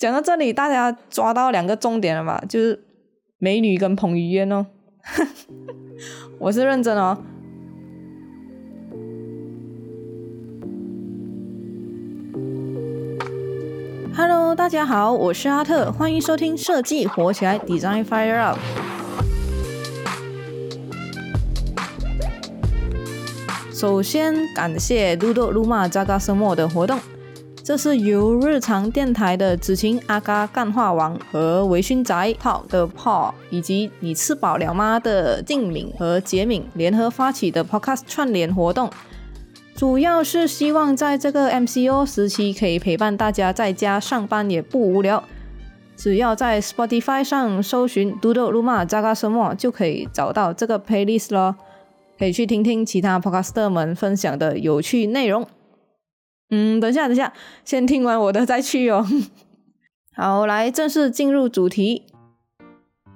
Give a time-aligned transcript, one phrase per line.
[0.00, 2.42] 讲到这里，大家抓到两个重点了吧？
[2.48, 2.82] 就是
[3.36, 4.64] 美女跟彭于晏哦，
[6.40, 7.18] 我是认真哦。
[14.16, 18.58] Hello，大家好，我是阿特，欢迎收听设计火起来，Design Fire Up。
[23.70, 26.98] 首先感谢 Ludo Luma Zaga Smo 的活动，
[27.70, 38.90] 这是由日常电台的子晴阿嘎干话王和微醺宅泡的 Paul，以及你吃饱了吗的静敏和杰敏联合发起的 Podcast 串联活动。
[39.76, 45.22] 主要是希望在这个 MCO 时期可以陪伴大家在家上班也不无聊。
[45.96, 51.54] 只要在 Spotify 上搜寻 Doodle Luma Zaga Smo 就可以找到这个 playlist 咯，
[52.18, 55.46] 可以去听听其他 podcaster 们分享的有趣内容。
[56.50, 57.32] 嗯，等下等下，
[57.64, 59.06] 先听完我的再去哦。
[60.14, 62.04] 好，来正式进入主题。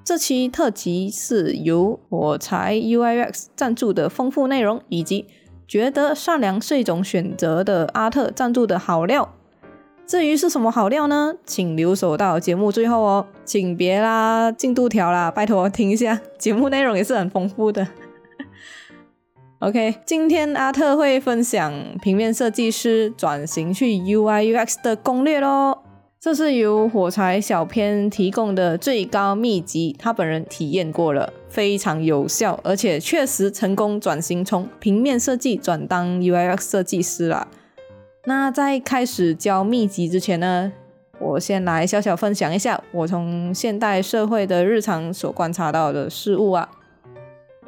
[0.05, 5.27] 这期特辑是由火柴 UIX 赞助的丰富内容以及。
[5.67, 9.35] 觉得善良是一种选择的阿特赞助的好料，
[10.07, 11.35] 至于是什么好料呢？
[11.47, 17.89] 请留守到节目最后哦，请别啦进度条啦，拜托听一下，节目内容也是很丰富的。
[19.65, 25.79] OK，今天阿特会分享平面设计师转型去 UI UX 的攻略喽。
[26.21, 37.49] 这是由火柴小编提供的最高秘籍，他本人体验过了，非常有效，而且确实成功转型从平面设计转当 UX 设计师了。
[38.27, 40.71] 那在开始教秘籍之前呢，
[41.19, 46.69] 我先来小小分享一下我从现代社会的日常所观察到的事物啊。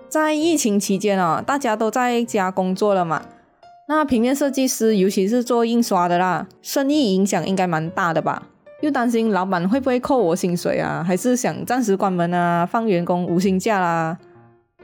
[0.08, 3.22] 在疫情期间啊，大家都在家工作了嘛。
[3.88, 8.42] 那平面设计师，尤其是做印刷的啦，生意影响应该蛮大的吧？
[8.82, 11.04] 又担心老板会不会扣我薪水啊？
[11.06, 14.18] 还是想暂时关门啊，放员工无薪假啦？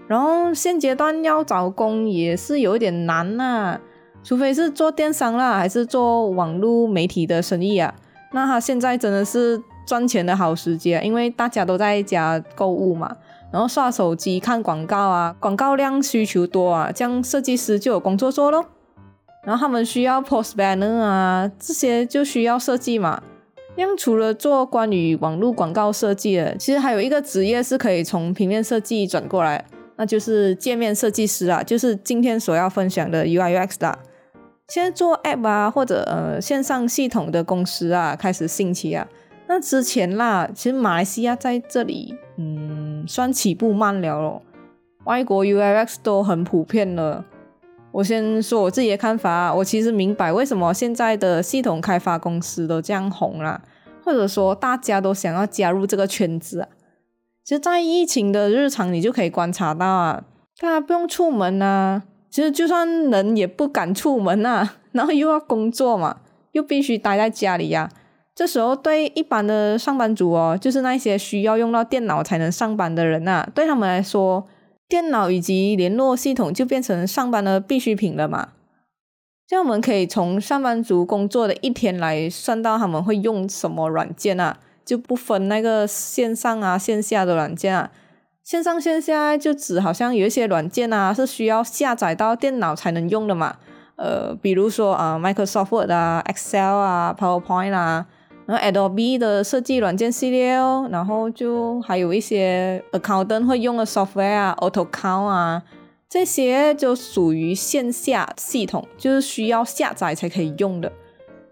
[0.08, 3.78] 然后现阶段要找工也是有一点难呐，
[4.22, 7.94] 除非是做电商啦，还是做网络媒体的生意啊。
[8.32, 13.16] 那他现在真的是赚钱的好时机啊，因为大家都在家购物嘛，
[13.52, 18.64] 然后刷手机看广告啊，广告量需求多啊，这样设计师就有工作做咯。
[19.44, 23.22] 然后他们需要 post banner 啊，这些就需要设计嘛。
[23.76, 29.64] 像除了做关于网络广告设计的，其实还有一个职业是可以从平面设计转过来，
[29.96, 33.98] 那就是界面设计师啊，就是今天所要分享的 UI UX 啦。
[34.68, 39.06] 现在做 app 啊，或者呃线上系统的公司啊，开始兴起啊。
[39.48, 44.42] 那之前啦，其实马来西亚在这里，嗯，算起步慢了咯。
[45.04, 47.24] 外国 UIX 都很普遍了。
[47.90, 53.60] 我先说我自己的看法，我其实明白为什么现在的系统开发公司都这样红啦，
[54.04, 56.68] 或者说大家都想要加入这个圈子啊。
[57.44, 60.24] 其实，在疫情的日常，你就可以观察到啊，
[60.58, 66.18] 大家不用出门啊，其实就算人也不敢出门啊， 然后又要工作嘛，
[66.52, 67.90] 又必须待在家里呀。
[68.34, 74.46] 这时候，对一般的上班族哦，就是那些需要用到电脑才能上班的人呐，对他们来说。
[74.88, 78.50] 电脑以及联络系统就变成上班的必需品了嘛？
[79.48, 87.90] 这样我们可以从上班族工作的一天来算到他们会用什么软件啊，就不分那个线上啊线下的软件啊。
[88.44, 93.56] 线上线下就指好像有一些软件啊是需要下载到电脑才能用的嘛。
[93.96, 98.06] 呃，比如说啊，Microsoft Word 啊，Excel 啊，PowerPoint 啊。
[98.46, 105.62] 然后 Adobe 的设计软件系列哦，然后就还有一些 accountant 会用的 software 啊，AutoCAD 啊，
[106.08, 110.90] 这些就属于线下系统，就是需要下载才可以用的。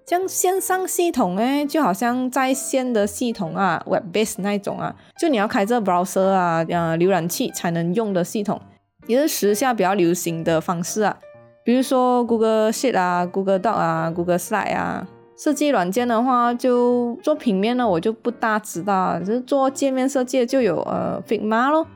[0.05, 8.61] 像线上系统呢，就好像在线的系统啊，web-based 那种啊，就你要开这 browser 啊，呃，浏览器才能用的系统，
[9.07, 11.17] 也是时下比较流行的方式啊。
[11.63, 15.07] 比如说 Google Sheet 啊，Google Doc 啊，Google Slide 啊。
[15.43, 19.19] 设计软件的话，就做平面呢，我就不大知道。
[19.21, 21.87] 就是做界面设计就有呃 Figma 咯，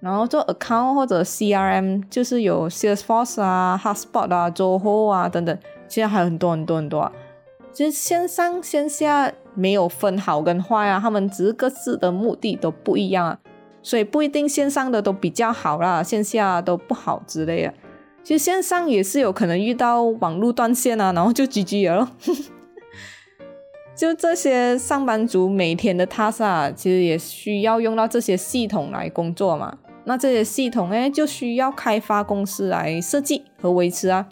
[0.00, 7.12] 然后做 account 或者 CRM 就是有 Salesforce 啊、HubSpot 啊、Zoho 啊等等，其实还有很多很多很多啊。
[7.72, 13.38] 其实线上线下没有分好跟坏啊，他们只是各自的目的都不一样啊，
[13.80, 17.74] 所以不一定线上的都比较好啦，线下都不好之类的。
[18.24, 22.10] 其实线上也是有可能遇到网络断线啊，然后就 GG 了。
[23.96, 29.78] 就这些上班族每天的 task 啊，其实也需要用到这些系统来工作嘛。
[30.04, 34.28] 那这些系统哎，就需要开发公司来设计和维持啊。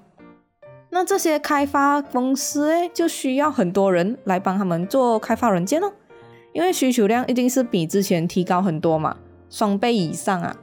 [0.91, 5.91] 那这些开发公司诶，就需要很多人来帮他们做开发软件哦，
[6.53, 9.17] 因为需求量一定是比之前提高很多嘛，
[9.49, 10.55] 双倍以上啊。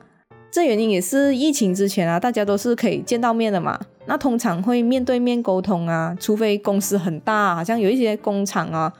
[0.51, 3.79] 这原因也是疫情之前啊，大家都是可以见到面的嘛。
[4.05, 8.91] 那通常会面对面沟通啊，除非公司很大，好像有一些工厂啊，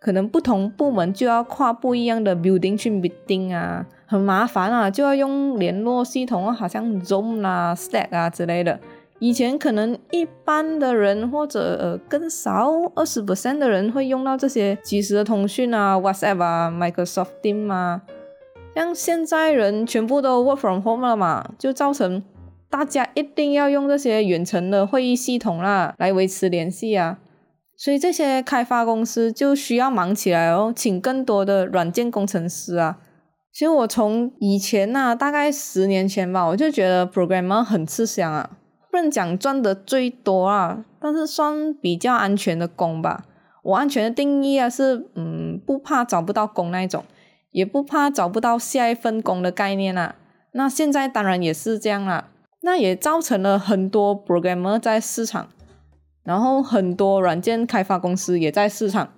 [0.00, 8.78] 可能不同部门就要跨不一样的 building 去 meeting 啊，很麻烦啊，就要用联络系统啊，好像 Zoom 啊、Slack 啊之类的。
[9.18, 18.02] 以前可能一般的人或者呃更少二十 percent 的人会用到这些即时的通讯啊，WhatsApp 啊、Microsoft Teams 啊。
[18.74, 22.22] 像现在人全部都 work from home 了嘛，就造成
[22.68, 27.18] 大家一定要用这些远程的会议系统啦，来维持联系啊。
[27.76, 32.98] 所以这些开发公司就需要忙起来哦，请更多的软件工程师啊。
[33.52, 38.50] 其实我从以前呐，大概十年前吧，我就觉得 programmer 很吃香啊，
[38.90, 43.24] 不能讲赚的最多啊，但是算比较安全的工吧。
[43.62, 47.04] 我安全的定义啊，是嗯，不怕找不到工那一种。
[47.52, 50.16] 也不怕找不到下一份工的概念啦。
[50.52, 52.28] 那现在当然也是这样啦。
[52.66, 55.46] 那也造成了很多 programmer 在市场，
[56.24, 59.10] 然后很多软件开发公司也在市场，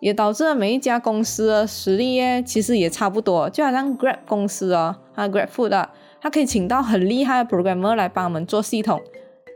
[0.00, 3.50] 也导致了每一家公司的实力耶，其实也差不多。
[3.50, 5.90] 就好像 Grab 公司哦，它 Grab Food 啊，
[6.20, 9.02] 它可以请到很厉害的 programmer 来帮我们做系统。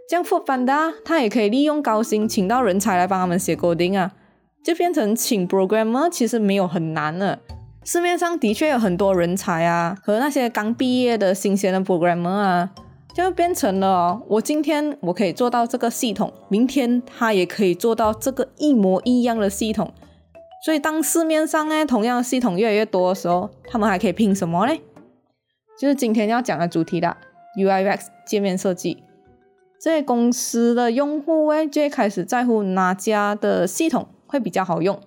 [0.09, 4.11] 这样 Food Panda 它也可以利用高薪请到人才来帮他们写 coding 啊，
[4.65, 7.39] 就变成请 programmer 其实没有很难了。
[7.85, 12.71] 市面上的确有很多人才啊，和那些刚毕业的新鲜的 programmer 啊，
[13.17, 19.91] 就变成了我今天我可以做到这个系统，明天他也可以做到这个一模一样的系统。
[20.63, 24.79] 所以当市面上呢同样的系统越来越多的时候，他们还可以拼什么呢？
[25.81, 27.17] 就是今天要讲的主题啦
[27.59, 29.03] ，UIUX 界面设计。
[29.81, 35.01] 这些公司的用户哎，就会开始在乎哪家的系统会比较好用。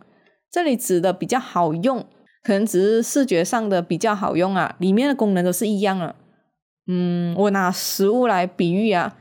[0.52, 2.04] 这里指的比较好用。
[2.42, 6.16] 可能只是视觉上的比较好用啊，里面的功能都是一样的。
[6.92, 9.14] 嗯，我拿食物来比喻啊，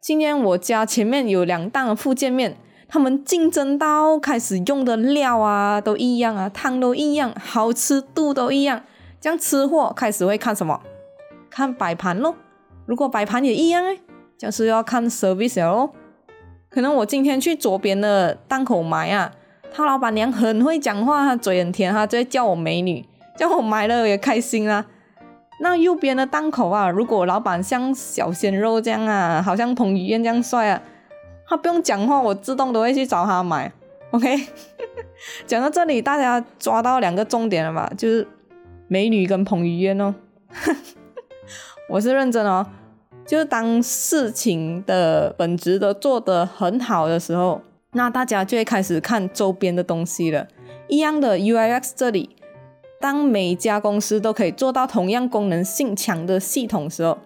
[0.00, 2.56] 今天我家前面有两档附件面，
[2.88, 8.80] 他们竞争到开始用的料啊都一样啊，汤都一样，好吃度都一样，
[9.20, 10.80] 这样吃货开始会看什么？
[11.50, 12.36] 看摆盘咯。
[12.84, 13.98] 如果摆盘也一样哎，
[14.38, 15.90] 就是要看 service 咯。
[16.70, 19.32] 可能我今天去左边的档口买啊。
[19.72, 23.04] 他老板娘很会讲话，她嘴很甜，她就会叫我美女，
[23.36, 24.86] 叫我买了也开心啊。
[25.60, 30.82] 那右边的档口啊，如果老板像小鲜肉这样啊，好像彭于晏这样帅啊，
[31.48, 33.72] 他不用讲话，我自动都会去找他买。
[34.10, 34.46] OK，
[35.46, 37.90] 讲到这里，大家抓到两个重点了吧？
[37.96, 38.26] 就是
[38.86, 40.14] 美女跟彭于晏哦。
[41.88, 42.66] 我是认真哦，
[43.26, 47.62] 就是当事情的本质都做得很好的时候。
[47.92, 50.46] 那大家就会开始看周边的东西了。
[50.86, 52.35] 一样的 UX 这里，
[53.00, 57.18] 当每家公司都可以做到同样功能性强的系统时候，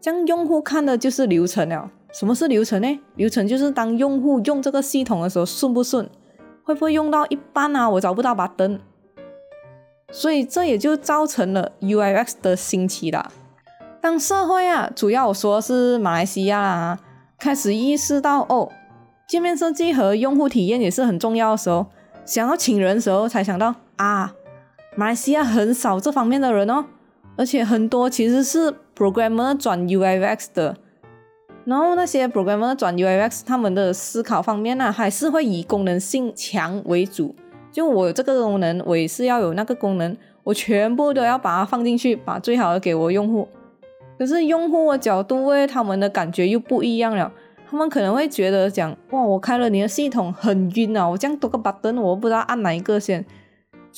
[0.00, 1.90] 将用户看的就是流程了。
[2.12, 3.00] 什么是流程呢？
[3.16, 6.08] 流程就是当用户用这个系统的时候顺不顺，
[6.64, 7.90] 会不会用到一半啊？
[7.90, 8.80] 我找不到把灯。
[10.10, 13.30] 所以这也就造成了 UIX 的兴起了。
[14.00, 16.98] 当社会啊，主要我说是马来西亚啊，
[17.38, 18.70] 开始意识到哦。
[19.26, 21.84] 界面设计和用户体验也是很重要的时候，
[22.24, 24.32] 想要请人的时候才想到啊，
[24.98, 26.84] 马来西亚很少这方面的人哦，
[27.36, 30.76] 而且很多其实是 programmer 转 UIX 的，
[31.64, 37.32] 然后那些 programmer 转 UIX 他们的思考方面呢，还是会以功能性强为主，
[37.70, 43.46] 就我有这个功能，我也是要有那个功能，我全部都要把它放进去，把最好的给我用户。
[44.18, 47.30] 可是用户的角度，为他们的感觉又不一样了。
[47.70, 53.24] 他们可能会觉得讲哇，我开了你的系统很晕啊，我这样多个 button，我不知道按哪一个先，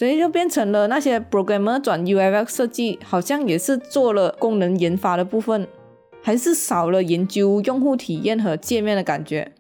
[0.01, 5.69] 所以就变成了那些 programmer 转 UIX 设计，好像也是做了功能研发的部分，
[6.23, 9.53] 还是少了研究用户体验和界面的感觉。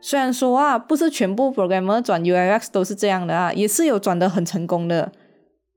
[0.00, 5.10] 虽然说啊，不是全部 programmer 转 UIX 都是这样的啊，也是有转的很成功的。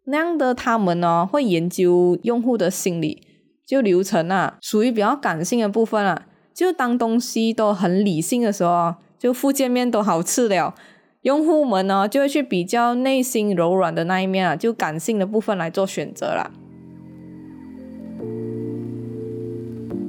[0.05, 3.23] 那样的他们呢，会研究用户的心理，
[3.65, 6.27] 就流程啊，属于比较感性的部分啊。
[6.53, 10.75] 就当东西都很理性的时候，就附件面都好吃了，
[11.23, 16.51] 用户们呢就会去比较内心柔软的那一面啊，就感性的部分来做选择啦。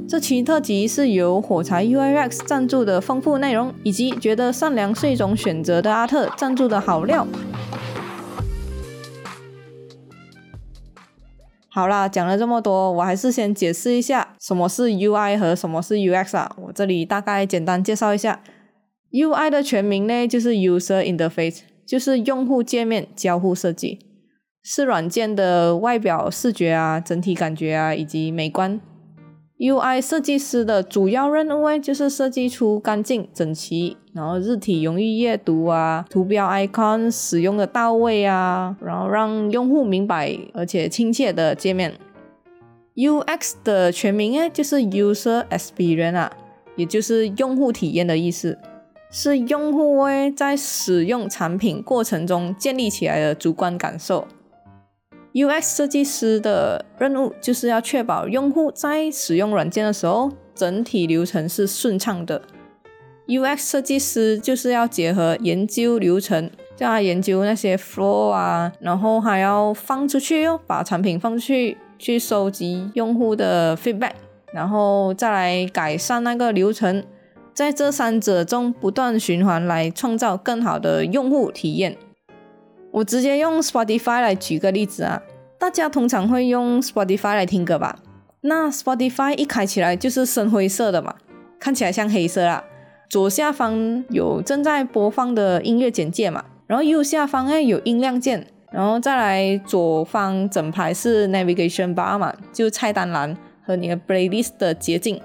[0.09, 7.27] 这期特辑是由火柴 UIX 赞助的丰富内容，以及觉得善良是一种选择的阿特赞助的好料。
[11.69, 16.55] 好啦，讲了这么多，我还是先解释一下什么是 UI 和什么是 UX 啊。
[16.61, 18.41] 我这里大概简单介绍一下
[19.15, 24.01] UI 的全名呢，就是 User Interface，就是用户界面交互设计，
[24.61, 28.81] 是软件的外表视觉啊、整体感觉啊以及美观。
[29.57, 41.95] UI 设计师的主要任务呢，就是设计出干净整齐，然后字体容易阅读啊，图标 icon 使用的到位啊，然后让用户明白而且亲切的界面。
[42.97, 46.33] UX 的全名呢，就是 User Experience 啊，
[46.75, 48.59] 也就是用户体验的意思。
[49.17, 54.27] 是用户诶在使用产品过程中建立起来的主观感受。
[55.33, 62.43] UX 设计师的任务就是要确保用户在使用软件的时候，整体流程是顺畅的。
[63.29, 74.15] UX 设计师就是要结合研究流程，叫他研究那些 flow 啊，然后还要放出去哦，把产品放出去，去收集用户的 feedback，
[74.53, 77.05] 然后再来改善那个流程。
[77.55, 81.97] 在这三者中不断循环，来创造更好的用户体验。
[82.91, 85.23] 我直接用 Spotify 来举个例子啊，
[85.59, 88.01] 大家通常会用 Spotify 来听歌吧？
[88.41, 91.15] 那 Spotify 一开起来就是深灰色的嘛，
[91.61, 92.65] 看起来像黑色啦。
[93.09, 105.21] 左下方有正在播放的音乐简介嘛，然后右下方哎有音量键，然后再来左方整排是 Navigation bar 嘛，就菜单栏和你的 Playlist 的捷径。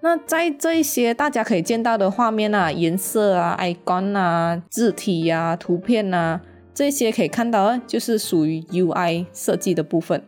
[0.00, 6.40] 那在这一些大家可以见到的画面啊、颜色啊、icon 啊、字体啊、图片啊，
[6.72, 10.22] 这些可以看到啊，就是属于 UI 设计的部分。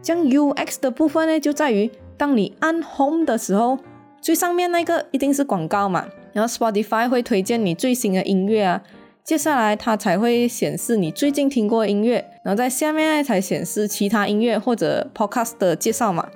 [0.00, 3.78] 像 UX 的部分呢，就在于当你按 Home 的时候，
[4.20, 8.82] 最上面那个一定是广告嘛，然后 Spotify 会推荐你最新的音乐啊，
[9.24, 16.28] 接下来它才会显示你最近听过的音乐，然后在下面才显示其他音乐或者 Podcast 的介绍嘛。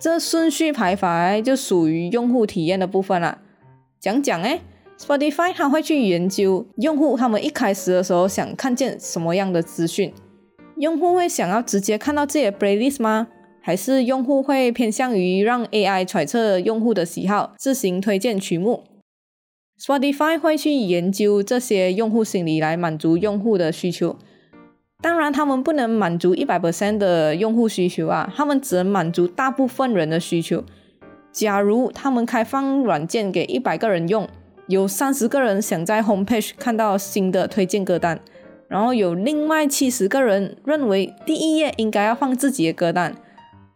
[0.00, 3.38] 这顺序排法就属于用户体验的部分了。
[4.00, 4.58] 讲讲哎
[4.98, 10.10] ，Spotify 它会去研究用户他们一开始的时候想看见什么样的资讯。
[10.78, 13.28] 用户会想要直接看到自己的 playlist 吗？
[13.60, 18.84] 还是用户会偏向于让 AI 揣测用户的喜好，自行推荐曲目
[19.78, 24.16] ？Spotify 会去研究这些用户心理来满足用户的需求。
[25.02, 30.62] 当然，他们不能满足一百 percent 的用户需求啊，他们只能满足大部分人的需求。
[31.32, 34.28] 假如他们开放软件给一百个人用，
[34.66, 38.20] 有三十个人想在 homepage 看到新的推荐歌单，
[38.68, 43.14] 然后有另外七十个人认为第一页应该要放自己的歌单，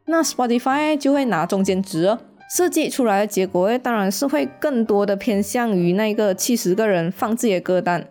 [0.04, 2.18] 那 Spotify 就会拿中间值哦，
[2.54, 8.06] 设计出来的结果当然是会更多的偏向于那个七十个人放自己的歌单。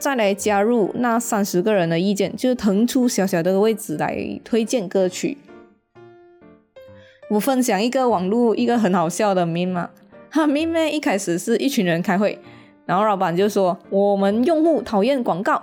[0.00, 5.36] 再来加入那三十个人的意见，就是腾出小小的位置来推荐歌曲。
[7.28, 9.90] 我分享一个网络一个很好笑的 meme 嘛，
[10.30, 12.38] 哈 meme 一开始是一群人开会，
[12.86, 15.62] 然后老板就说我们用户讨厌广告，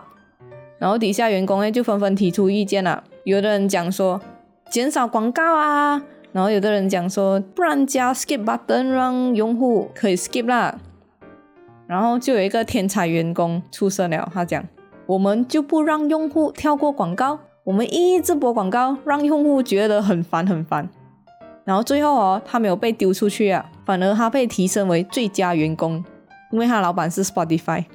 [0.78, 4.22] 然后底下员工呢就纷纷提出意见了，有的人讲说
[4.70, 10.80] 减少广告啊，然后有的人讲说不然加 skip button 让用户可以 skip 啦。
[11.88, 14.64] 然后就有一个天才员工出生了，他讲
[15.08, 20.90] ：“我们就不让用户跳过广告，我们一直播广告，让用户觉得很烦很烦。”
[21.64, 26.04] 然后最后哦，他没有被丢出去啊，反而他被提升为最佳员工，
[26.52, 27.86] 因为他老板是 Spotify。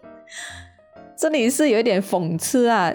[1.16, 2.92] 这里是有一点讽刺啊，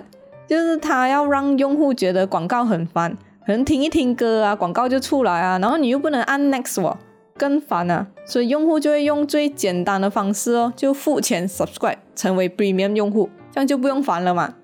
[0.47, 6.97] 就是他要让用户觉得广告很烦，可能听一听歌啊，广告就出来啊，然后你又不能按 Next 哦。
[7.37, 8.07] 更烦啊！
[8.25, 14.55] 所以用户就会用最简单的方式哦，就付钱 subscribe 成为 premium 用户，这样就不用烦了嘛。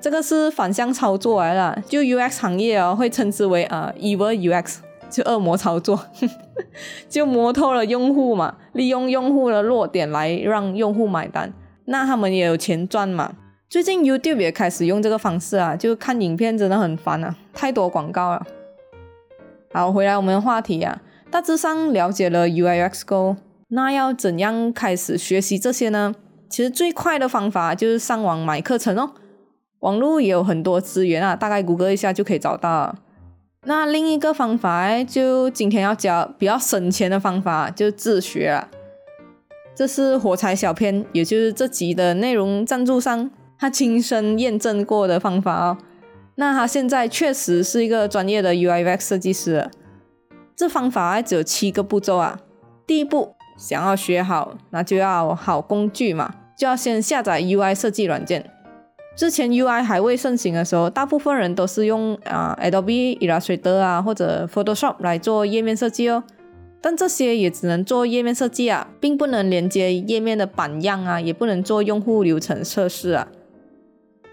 [0.00, 4.76] 这个是反向操作来了，就 UX 行业哦会称之为啊 evil UX，
[5.10, 5.98] 就恶魔操作，
[7.08, 11.52] 就摸透了用户嘛，利用用户的弱点来让用户买单，
[11.86, 13.32] 那他们也有钱赚嘛。
[13.68, 18.46] 最近 YouTube 也开始用这个方式啊，就看影片真的很烦啊，太多广告了。
[19.72, 21.00] 好，回来我们的话题啊。
[21.30, 23.36] 大致上了解了 UIx Go，
[23.68, 26.14] 那要怎样开始学习这些呢？
[26.48, 29.10] 其实最快的方法就是上网买课程哦。
[29.80, 32.96] 网络也有很多资源啊，大概谷歌一下就可以找到。
[33.64, 38.68] 那另一个方法就今天要教比较省钱的方法，就自学了。
[39.74, 45.78] 这是火柴小编，也就是这集的内容赞助商，他亲身验证过的方法哦。
[46.36, 49.68] 那他现在确实是一个专业的 UIUX 设计师。
[50.56, 52.40] 这方法只有七个步骤啊。
[52.86, 58.50] 第一步，想要学好，那就要好工具嘛，就要先下载 UI 设计软件。
[59.14, 66.22] 之前 UI 还未盛行的时候，大部分人都是用啊 Adobe Illustrator 啊或者 Photoshop 来做页面设计哦。
[66.80, 73.28] 但这些也只能做页面设计啊，并不能连接页面的版样啊，也不能做用户流程测试啊。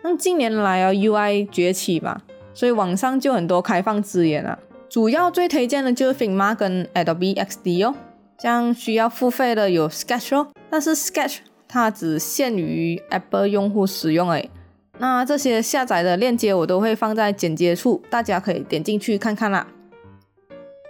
[0.04, 2.22] 那近年来啊，UI 崛起嘛，
[2.54, 4.60] 所以网上就很多开放资源啊。
[4.94, 7.96] 主要最推荐的就是 Figma 跟 Adobe XD 哦。
[8.38, 14.52] 这样需要付费的有 Sketch 哦，但是 Sketch 它只限于 Apple 用户使用诶。
[15.00, 19.66] 那这些下载的链接我都会放在简介处，大家可以点进去看看啦。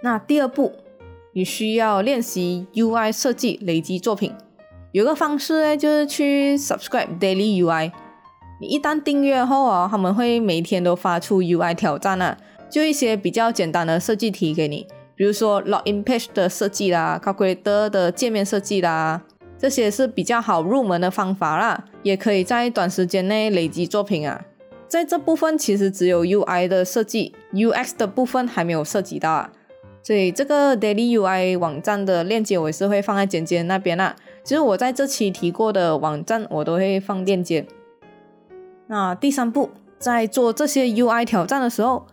[0.02, 0.72] 那第二步。
[1.36, 4.32] 你需要练习 UI 设计，累积作品。
[4.92, 7.90] 有个方式呢，就是去 subscribe Daily UI。
[8.60, 12.36] 你一旦订阅后啊，他们会每天都发出 UI 挑战啊，
[12.74, 19.22] 就一些比较简单的设计题给你，比如说 login page 的设计啦，calculator 的界面设计啦，
[19.56, 24.44] 这些是比较好入门的方法啦，也可以在短时间内累积作品啊。
[24.88, 29.52] 在这部分其实只有 UI 的设计，UX 的部分还没有涉及到啊。
[30.02, 34.16] 所以这个 Daily UI 网站的链接我也是会放在简介那边啦。
[34.42, 37.64] 其实我在这期提过的网站我都会放链接。
[38.88, 42.08] 那第三步，在做这些 UI 挑战的时候，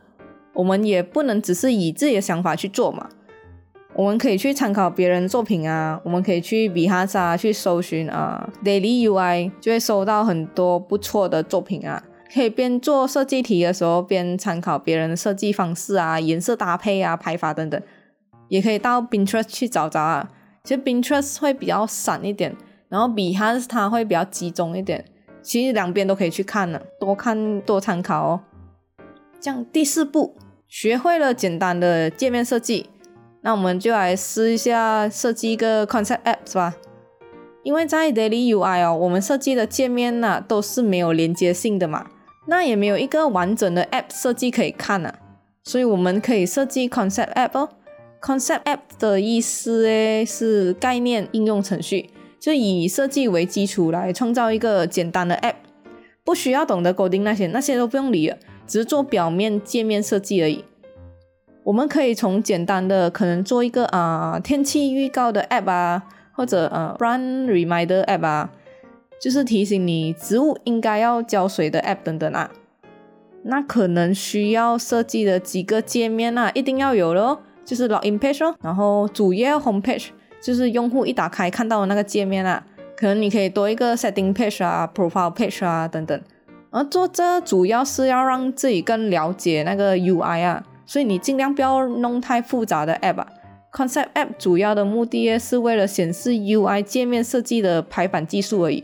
[0.53, 3.09] 我们也不能只是以自己的想法去做嘛。
[3.93, 12.01] 我们可以去参考别人作品啊，我们可以去 Behance 去搜寻啊 Daily UI，就会搜到很多不错的作品啊。
[12.33, 17.81] 可以边做设计题的时候边参考别人的设计方式啊、颜色搭配啊、排法等等，
[18.47, 20.29] 也可以到 Pinterest 去找找啊。
[20.63, 22.55] 其实 Pinterest 会比较散一点，
[22.87, 25.03] 然后 Behance 它会比较集中一点。
[25.41, 28.39] 其实两边都可以去看呢，多看多参考哦。
[29.41, 30.37] 这样第四步，
[30.71, 32.89] 学会了简单的界面设计，
[33.41, 36.73] 那我们就来试一下设计一个 Concept App 是吧？
[37.63, 42.07] 因为在 Daily UI 哦，我们设计的界面呢都是没有连接性的嘛。
[42.47, 45.13] 那也没有一个完整的 App 设计可以看啊，
[45.65, 47.69] 所以我们可以设计 Concept App 哦。
[48.21, 52.09] Concept App 的意思诶是概念应用程序，
[52.39, 55.55] 就以设计为基础来创造一个简单的 App，
[56.23, 58.37] 不需要懂得勾钉那些，那些都不用理了，
[58.71, 60.63] 只是做表面界面设计而已。
[61.65, 68.49] 我们可以从简单的可能做一个啊天气预告的 App 啊，或者呃 Run Reminder App 啊。
[69.19, 72.49] 就是提醒你植物应该要浇水的 app 等等啊，
[73.43, 80.07] 那可能需要设计的几个界面啊，一定要有咯，就是 login page 哦，然后主页 home page
[80.41, 82.65] 就是用户一打开看到的那个界面啊，
[82.97, 86.19] 可能你可以多一个 setting page 啊，profile page 啊等等。
[86.71, 93.27] 而做这主要是要让自己更了解那个 UI 啊，所以你尽量不要弄太复杂的 app 啊。
[93.73, 98.83] Concept app 主要的目的是为了显示 UI 界面设计的排版技术而已。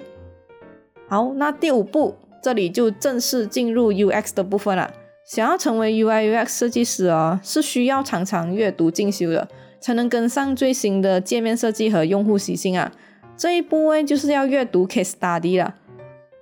[1.09, 4.93] 好，那第五步，这里就正式进入 UX 的部分了。
[5.25, 9.47] 想要成为 UI UX 设计师啊，是需要常常阅读进修的，
[9.81, 12.91] 才能跟上最新的界面设计和用户习性啊。
[13.35, 15.75] 这一步呢，就是要阅读 case study 了。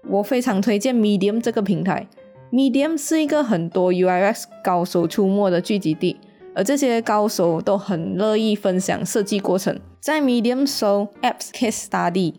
[0.07, 2.07] 我非常推荐 Medium 这个平台
[2.51, 6.17] ，Medium 是一个很多 UIX 高手出没的聚集地，
[6.53, 9.79] 而这些高手都很乐意分享设计过程。
[9.99, 12.35] 在 Medium 搜 Apps Case Study。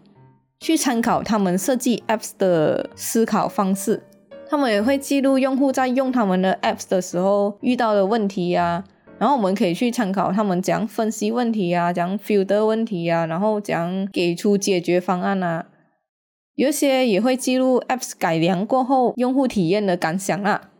[0.58, 4.02] 去参考他们设计 apps 的思考方式，
[4.48, 8.82] 他们也会记录用户在用他们的 apps 的时候遇到的问题呀，
[9.18, 15.66] 然后我们可以去参考他们怎样分析问题啊，怎样 filter 问题呀，然后怎样给出解决方案啊。
[16.56, 20.70] 有些也会记录 apps 改良过后用户体验的感想啊。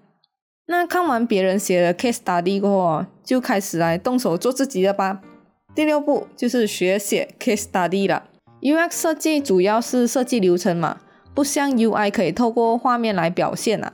[0.67, 5.21] 那看完别人写的 case study 过后，就开始来动手做自己的吧。
[5.75, 8.25] 第六步就是学写 case study 了。
[8.63, 10.99] UX 设计主要是设计流程嘛，
[11.35, 13.93] 不像 UI 可以透过画面来表现啊。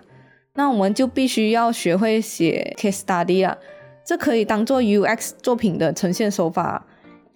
[0.55, 3.59] 那我们就必须要学会写 case study 啊，
[4.07, 6.87] 这可以当做 UX 作品的呈现手法，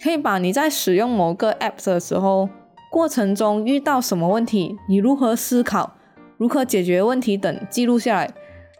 [0.00, 2.48] 可以把你在使用某个 app 的时候，
[2.96, 5.92] 过程中遇到什么问题，你如何思考，
[6.38, 8.30] 如何解决问题等记录下来。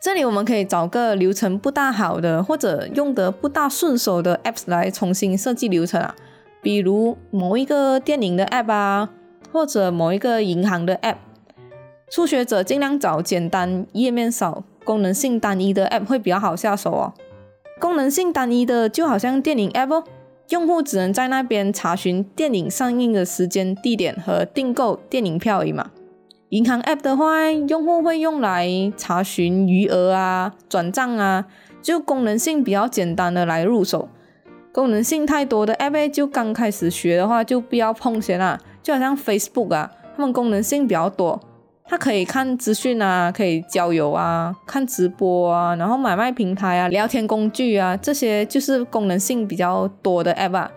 [0.00, 6.14] 这里我们可以找个流程不大好的，或者用得不大顺手的 apps 来重新设计流程啊。
[6.62, 9.11] 比如某一个电影的 app 啊，
[9.52, 11.16] 或者某一个银行的 app，
[12.11, 17.12] 初学者尽量找简单、页面少、功能性单一的 app 会比较好下手哦。
[17.79, 20.05] 功能性单一的就好像电影 app 哦，
[20.50, 25.90] 用户只能在那边查询电影上映的时间、地点和订购电影票而已嘛。
[26.50, 31.46] 银行 app 的话，用户会用来查询余额啊、转账啊，
[31.82, 34.09] 就功能性比较简单的来入手。
[34.72, 41.40] 功能性太多的 app 就刚开始学的话就不要碰先啦，就好像 Facebook 啊，他们功能性比较多，
[41.88, 50.72] 它可以看资讯啊，可以交友啊，看直播啊，然后买卖平台啊，聊天工具啊，这些就是功能性比较多的 app 啊。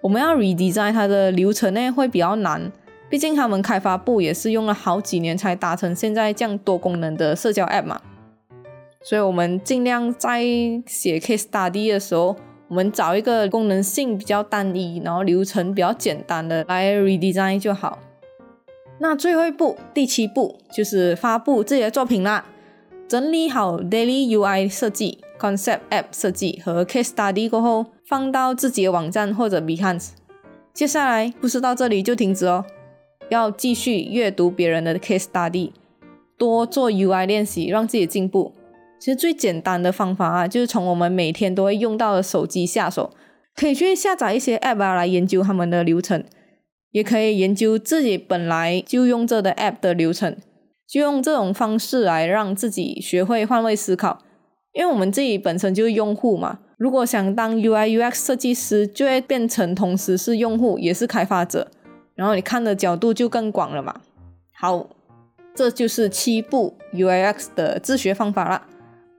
[0.00, 2.72] 我们要 redesign 它的流程呢会比较难，
[3.10, 8.00] 毕竟他们开发部也是用了好几年才达成现在这样多功能的社交 app 嘛。
[9.02, 10.42] 所以我们尽量在
[10.86, 12.34] 写 case study 的时候，
[12.68, 17.98] 我们找一个功能性比较单一，然后流程比较简单的来 redesign 就好。
[19.00, 22.44] 那最后一步，第七步就是发布自己的作品啦。
[23.06, 30.10] 整理好 daily UI 设计、concept app 设计和 case study 过后，放到自己的网站或者 Behance。
[30.74, 32.64] 接下来不是到这里就停止哦，
[33.30, 35.70] 要继续阅读别人的 case study，
[36.36, 38.52] 多做 UI 练习，让自己进步。
[38.98, 43.10] 其实最简单的方法啊，就是从我们每天都会用到的手机下手，
[43.54, 46.22] 可以去下载一些 app 啊，来研究他们的流程，
[46.90, 50.36] 也可以研究自己本来就用着的 app 的流程，
[50.86, 54.22] 就用这种方式来让自己学会换位思考。
[54.72, 61.68] 因为我们自己本身就是用户嘛，如果想当 UI UX 设计师，就会变成同时是用户也是开发者，
[62.14, 64.00] 然后你看的角度就更广了嘛。
[64.54, 64.88] 好，
[65.54, 68.62] 这就是七步 UI/UX 的自学方法了。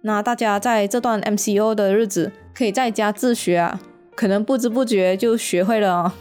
[0.04, 3.82] 那大家在这段 MCO 的日子，可以在家自学啊，
[4.16, 6.14] 可能不知不觉就学会了哦。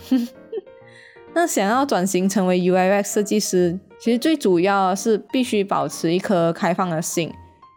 [1.39, 7.33] 那想要转型成为 UIx 设计师，其实最主要是必须保持一颗开放的心，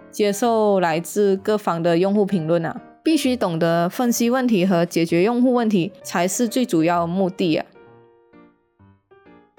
[0.10, 7.66] 接受来自各方的用户评论啊，必须懂得分析问题和解决用户问题，才是最主要目的啊。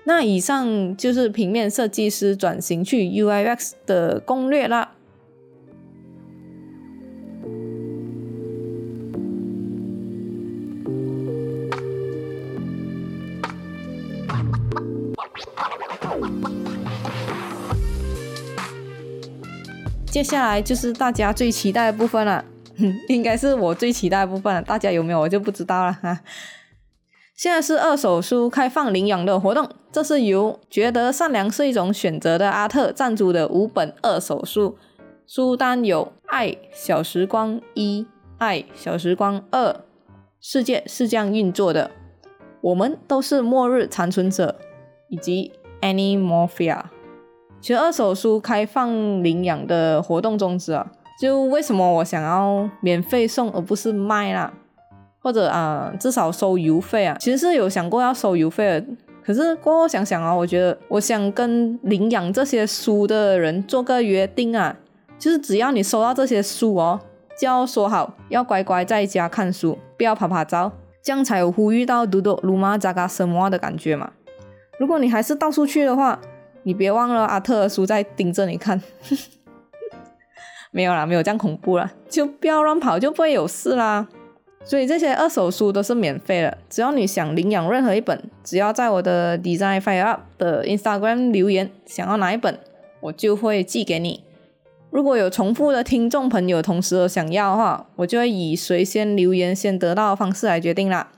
[0.03, 4.95] 那以上就是平面设计师转型去 UIx 的攻略啦。
[20.13, 22.45] 接下来就是大家最期待的部分了，
[23.09, 24.61] 应该是我最期待的部分了。
[24.61, 26.21] 大家有没有我就不知道了哈。
[27.35, 34.77] 现在是二手书开放领养的活动，这是由觉得善良是一种选择的阿特赞助的五本二手书，
[35.27, 38.03] 书单有《爱小时光一》
[38.37, 39.71] 《爱小时光二》
[40.43, 41.91] 《世界是这样运作的》
[42.61, 44.59] 《我们都是末日残存者》
[45.09, 46.77] 以及《Animorphia》。
[47.63, 48.91] 其实二手书开放
[49.23, 50.85] 领养的活动宗旨啊，
[51.21, 54.53] 就为什么我想要免费送而不是卖啦，
[55.23, 58.87] 或者啊至少收邮费啊，其实是有想过要收邮费的，
[59.25, 64.77] 可是过后想想啊，我觉得我想跟领养这些书的人做个约定啊，
[65.17, 66.99] 就是只要你收到这些书哦，
[67.39, 74.11] 就要说好要乖乖在家看书，不要拍拍照，这样才有呼吁到嘟嘟鲁玛扎嘎什么的感觉嘛。
[74.81, 76.19] 如果你还是到处去的话，
[76.65, 78.81] 你别忘了，阿特叔在盯着你看。
[80.71, 84.09] 没有啦，没有这样恐怖啦，就不要乱跑，就不会有事啦。
[84.65, 92.59] 所以这些二手书都是免费的，只要你想领养任何一本，只要在我的 Design Fire Up 的 Instagram 留言，想要哪一本，
[93.01, 94.23] 我就会寄给你。
[94.91, 101.11] 如果有重复的听众朋友同时想要的话，我就会以谁先留言先得到的方式来决定啦。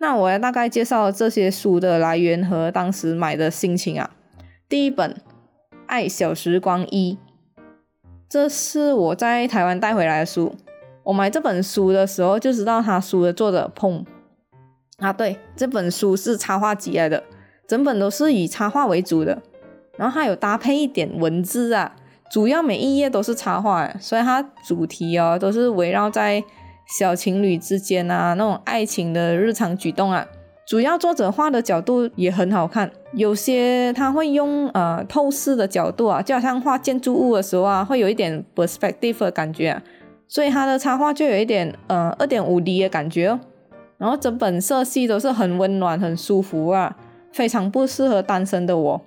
[0.00, 4.10] 那我来大概介绍这些书的来源和当时买的心情啊。
[4.68, 5.10] 第一本
[5.86, 7.18] 《爱小时光一》，
[8.28, 10.54] 这是我在台湾带回来的书。
[11.02, 14.06] 我买这本书的时候就知道它书的作者碰
[14.98, 17.24] 啊，对，这本书是插画集来的，
[17.66, 19.42] 整本都是以插画为主的，
[19.96, 21.96] 然后还有搭配一点文字啊，
[22.30, 26.44] 主要每一页都是插画，所以它主题哦都是围绕在。
[26.96, 30.26] 小情侣之间啊，那种爱情的日常举动啊，
[30.66, 32.90] 主要作者画的角度也很好看。
[33.12, 39.80] 有些他会用呃透视的角度啊，就好像画建筑物的时候啊，会有一点 perspective 的感觉，
[40.26, 43.40] 所以他的插画就有一点呃二点五 D 的感觉哦。
[43.98, 46.96] 然后整本色系都是很温暖、很舒服啊，
[47.32, 49.04] 非常不适合单身的我，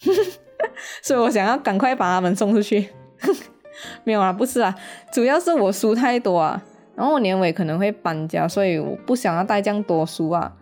[1.02, 2.88] 所以我想要赶快把他们送出去。
[4.04, 4.74] 没有啊，不是啊，
[5.12, 6.62] 主要是我书太多啊。
[6.98, 10.52] 然后我年尾可能会搬家，所以我不想要带这样多书啊。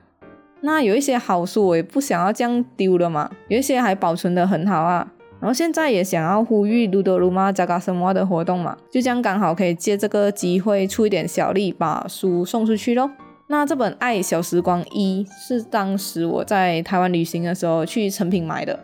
[0.60, 5.10] 那有一些好书我也不想要这样丢了嘛，有一些还保存的很好啊。
[5.40, 13.10] 然后现在也想要呼吁卢德鲁玛加嘎什么的活动嘛，就这样刚好可以借这个机会出一点小力，把书送出去咯。
[13.46, 18.78] 那这本《爱小时光一》是当时我在台湾旅行的时候去成品买的，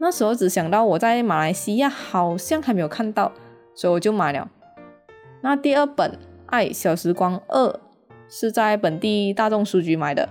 [0.00, 3.30] 那时候只想到我在马来西亚好像还没有看到，
[3.72, 4.48] 所以我就买了。
[5.42, 6.18] 那第二本。
[6.52, 7.80] 爱小时光二
[8.28, 10.28] 是在本地大众书局买的，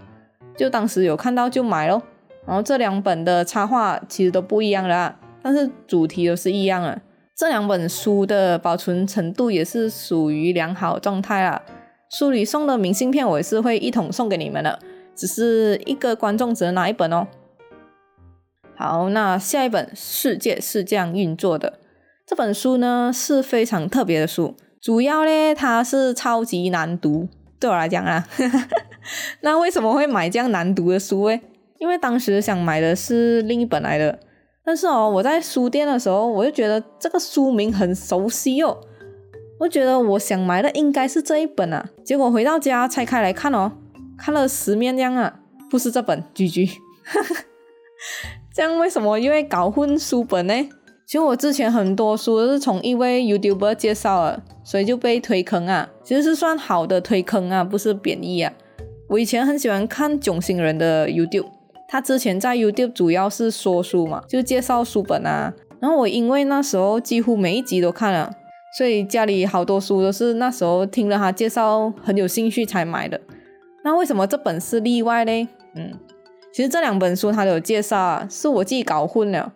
[0.56, 2.04] 就当时有看到就买咯。
[2.46, 7.02] 然后这两本的插画其实都不一样啦，但是主题都是一样的。
[7.36, 11.60] 这两本书的保存程度也是属于良好状态啦，
[12.12, 14.78] 书里送的明信片我也是会一同送给你们的，
[15.16, 17.26] 只是一个观众只能拿一本哦。
[18.76, 21.80] 好，那下一本《世界是这样运作的》
[22.28, 28.28] 这本书呢是非常特别的书，主要呢它是超级难读，对我来讲啊。
[29.42, 31.40] 那为什么会买这样难读的书诶？
[31.78, 34.20] 因为当时想买的是另一本来的，
[34.66, 38.76] 但是哦，我在书店的时候，我就觉得这个书名很熟悉哦，
[39.60, 41.88] 我觉得我想买的应该是这一本啊。
[42.04, 43.72] 结果回到家拆开来看哦，
[44.18, 45.40] 看了十面这样啊，
[45.70, 46.72] 不是这本，G G。
[48.54, 50.54] 这样为什么又会搞混书本呢？
[51.12, 58.54] 其实我之前很多书都是从一位 YouTuber 介绍了，所以就被推坑啊，其实是算好的推坑啊，不是贬义啊。
[59.10, 61.48] 我以前很喜欢看囧星人的 YouTube，
[61.90, 65.54] 他之前在 YouTube 主要是说书嘛，就介绍书本啊。
[65.82, 68.32] 然后我因为那时候几乎每一集都看了，
[68.78, 73.20] 所以家里好多书都是那时候听了他介绍很有兴趣才买的。
[73.84, 75.50] 那为什么这本是例外呢？
[75.76, 75.92] 嗯，
[76.54, 79.52] 其实这两本书他都有介绍啊，是我自己搞混了。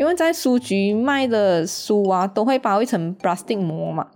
[0.00, 4.06] 因为在书局卖的书啊，都会包一层 plastic 膜嘛。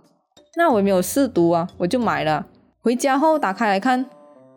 [0.57, 2.47] 那我也没有试读啊，我就买了。
[2.81, 4.05] 回家后打开来看。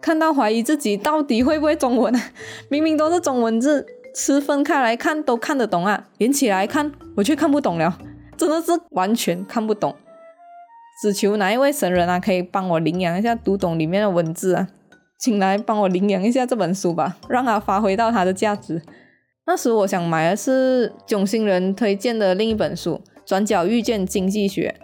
[0.01, 2.15] 看到怀疑自己到底会不会中文，
[2.71, 7.99] 明明都是中文字，吃分开来看都看得懂啊，连起来看我却看不懂了，
[8.37, 9.97] 真的是完全看不懂。
[11.03, 14.69] 只求哪一位神人啊，可以帮我领养一下，读懂里面的文字啊，
[15.19, 18.81] 请来帮我领养一下这本书吧，让它发挥到它的价值。
[19.49, 24.75] 那时我想买的是囧星人推荐的另一本书《转角遇见经济学》。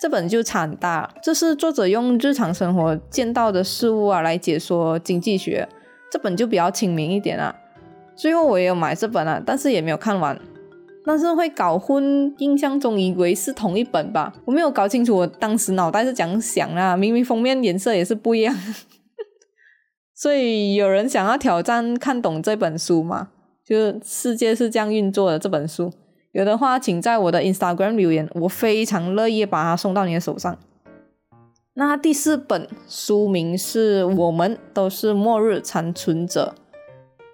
[0.00, 5.68] 这本就差很大，这是作者用日常生活见到的事物啊来解说经济学，
[6.10, 7.54] 这本就比较亲民一点啊。
[8.16, 10.36] 最后我也有买这本啊，但是也没有看完，
[11.06, 18.56] 但是会搞混，印象中以为是同一本吧，我没有搞清楚我当时脑袋是怎样想啊，明明封面颜色也是不一样，
[20.12, 23.28] 所以有人想要挑战看懂这本书吗？
[23.68, 25.92] 就世界是这样运作的这本书。
[26.32, 30.58] 有的话，请在我的 Instagram 留言，我非常乐意把它送到你的手上。
[31.74, 36.54] 那第四本书名是《我们都是末日残存者》。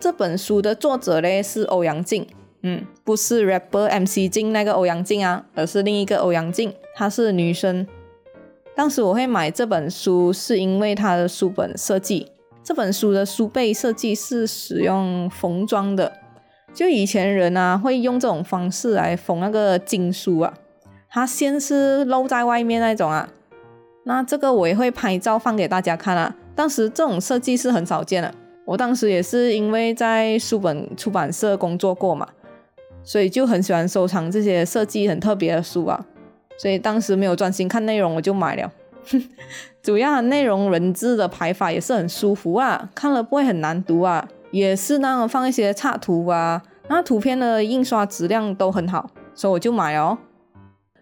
[0.01, 2.27] 这本书的作者嘞是欧阳靖，
[2.63, 7.87] 嗯，不是 rapper MC 靖那个欧阳靖啊，而是另一个欧阳靖，她是女生。
[8.75, 12.33] 当时我会买这本书，是因为它的书本设计。
[12.65, 16.13] 这本书的书背设计是使用缝装的。
[16.75, 20.53] 就以前人啊，会用这种方式来缝那个经书啊，
[21.09, 23.29] 它先是露在外面那种啊。
[24.03, 26.35] 那这个我也会拍照放给大家看啊。
[26.57, 28.35] 当时这种设计是很少见的，
[28.65, 32.29] 我当时也是因为在书本出版社工作过嘛，
[33.05, 36.05] 所以就很喜欢收藏这些设计很特别的书啊。
[36.59, 38.73] 所以当时没有专心看内容，我就买了。
[39.83, 44.29] 主要内容文字的排法也是很舒服啊，看了不会很难读啊。
[44.55, 50.17] 也是那种放一些插图啊，那图片的印刷质量都很好，所以我就买哦。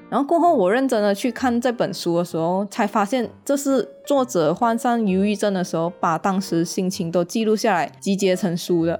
[0.08, 8.98] 然后过后我认真的去看这本书的时候，才发现这是作者患上忧郁症的时候，把当时心情都记录下来，集结成书的。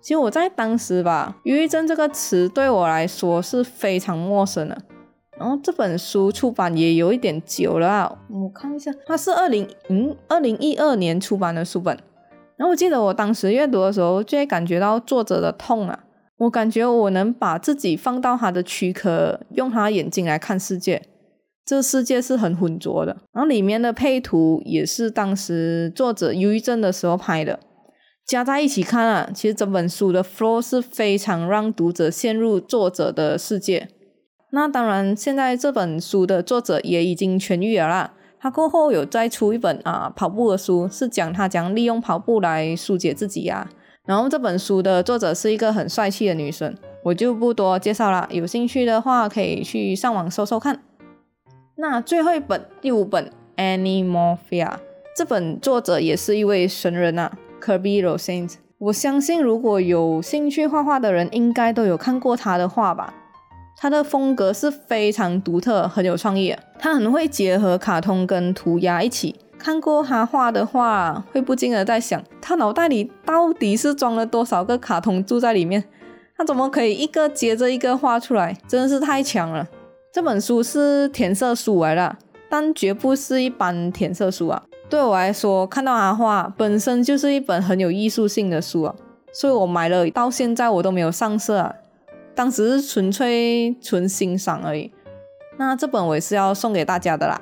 [0.00, 4.78] 其实我在当时吧，忧郁症这个词对我来说是非常陌生的。
[5.38, 11.98] 然后这本书出版也有一点久了，我看一下，它是二零嗯二零一二年出版的书本。
[12.60, 15.98] 然后我记得我当时阅读的时候，就会感觉到作者的痛啊！
[16.36, 21.00] 我感觉我能把自己放到他的躯壳，用他眼睛来看世界。
[21.64, 23.16] 这世界是很浑浊的。
[23.32, 27.58] 然后里面的配图也是当时作者忧郁症的时候拍的，
[28.26, 33.88] 加在一起看啊，其实这本书的 flow 是非常让读者陷入作者的世界。
[34.52, 38.14] 那当然，现在这本书的作者也已经痊愈了啦。
[38.42, 43.68] 他过后有再出一本啊跑步的书，是讲他讲利用跑步来疏解自己呀。
[44.06, 46.74] 然后这本书的作者是一个很帅气的女生，
[47.04, 48.26] 我就不多介绍了。
[48.30, 50.80] 有兴趣的话可以去上网搜搜看。
[51.76, 54.66] 那最后一本第五本《Animorphia》，
[55.14, 58.54] 这本作者也是一位神人呐，Kirby Rosent。
[58.78, 63.12] 我相信如果有兴趣画画的人，应该都有看过他的画吧。
[63.82, 66.54] 他的风格是非常独特，很有创意。
[66.78, 69.34] 他很会结合卡通跟涂鸦一起。
[69.58, 75.82] 看过他画的画，会不禁的在想，他脑袋里到底是装了多少个卡通住在里面？
[76.36, 78.54] 他怎么可以一个接着一个画出来？
[78.68, 79.66] 真的是太强了。
[80.12, 82.14] 这本书是填色书来的，
[82.50, 84.62] 但绝不是一般填色书啊。
[84.90, 88.94] 对我来说，看到他画本身就是一本很有艺术性的书啊，
[89.32, 91.74] 所以我买了，到现在我都没有上色啊。
[92.40, 94.90] 当时是纯粹纯欣赏而已，
[95.58, 97.38] 那这本我也是要送给大家的啦。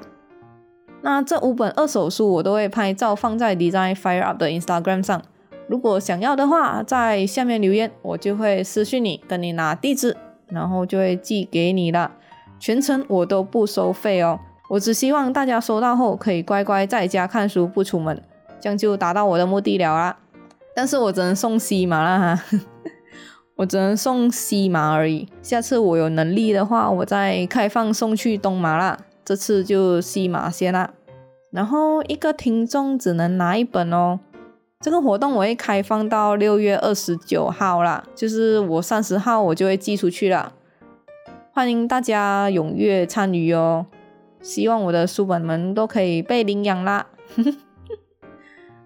[1.02, 5.22] 那这五本二手书我都会拍照放在 Design Fire Up 的 Instagram 上。
[5.68, 10.16] 如果想要的话，在下面留言，我就会私信你，跟你拿地址，
[10.48, 12.10] 然后就会寄给你了。
[12.58, 18.20] 全程我都不收费哦，我只希望大家收到后可以乖乖在家看书不出门，
[18.58, 20.16] 这样就达到我的目的了啦。
[20.74, 22.58] 但是我只能送西马啦哈，
[23.58, 25.26] 我只能送西麻而已。
[25.42, 28.96] 下次我有能力的话，我再开放送去东马啦。
[29.24, 30.90] 这次就西马先啦。
[31.50, 34.20] 然后一个听众只能拿一本哦。
[34.80, 40.52] 这个活动我会开放到六月二十九号啦，就是我三十号我就会寄出去了。
[41.52, 43.86] 欢迎大家踊跃参与哦！
[44.40, 47.08] 希望我的书本们都可以被领养啦。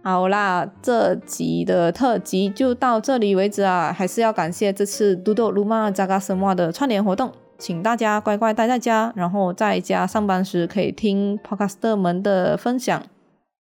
[0.05, 3.93] 好啦，这集的特辑就到这里为止啊！
[3.97, 13.01] 还是要感谢这次嘟嘟鲁玛扎嘎什莫的串联活动，请大家乖乖待在家，然后在家上班时可以听 Podcaster 们的分享。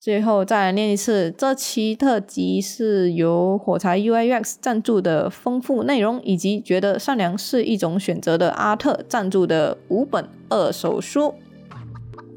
[0.00, 11.34] 最后再来念一次，这期特辑是由火柴 UIUX 赞助的丰富内容，以及觉得善良是一种选择的阿特赞助的五本二手书。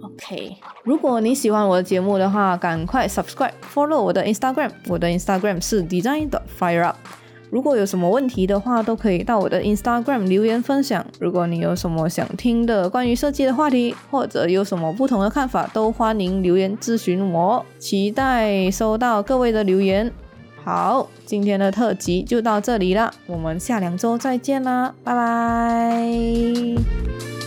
[0.02, 0.58] OK，
[0.90, 6.96] 如果你喜欢我的节目的话，赶快 subscribe follow 我的 Instagram，我的 Instagram 是 design 的 fire up。
[7.52, 11.06] 如果有什么问题的话，都可以到我的 Instagram 留言分享。
[11.20, 17.64] 如果你有什么想听的关于设计的话题，或者有什么不同的看法，都欢迎留言咨询我。
[17.78, 20.12] 期待收到各位的留言。
[20.64, 27.39] 好，今天的特辑就到这里了，我们下两周再见啦，拜拜。